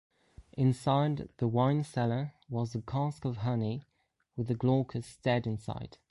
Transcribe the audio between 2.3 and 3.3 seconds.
was a cask